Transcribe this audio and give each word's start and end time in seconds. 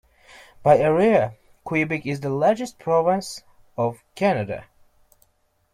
By 0.63 0.79
area, 0.79 1.35
Quebec 1.63 2.07
is 2.07 2.21
the 2.21 2.31
largest 2.31 2.79
province 2.79 3.43
of 3.77 4.03
Canada. 4.15 4.65